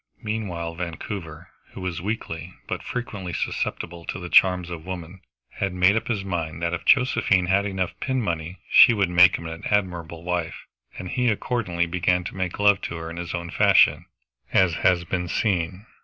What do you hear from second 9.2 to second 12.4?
him an admirable wife, and he accordingly began to